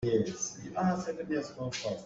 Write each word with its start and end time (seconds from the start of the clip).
Phe 0.55 0.69
naa 0.73 0.95
kah 1.03 1.21
bal 1.29 1.45
maw? 1.57 1.75